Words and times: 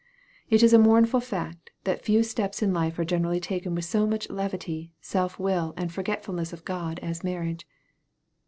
It 0.49 0.63
is 0.63 0.73
a 0.73 0.79
mournful 0.79 1.19
fact, 1.19 1.69
that 1.83 2.03
few 2.03 2.23
steps 2.23 2.63
in 2.63 2.73
life 2.73 2.97
are 2.97 3.05
generally 3.05 3.39
taken 3.39 3.75
with 3.75 3.85
so 3.85 4.07
much 4.07 4.31
levity, 4.31 4.95
self 4.99 5.37
will, 5.37 5.75
and 5.77 5.91
forgetfulness 5.93 6.51
of 6.51 6.65
God 6.65 6.99
as 7.03 7.23
marriage. 7.23 7.67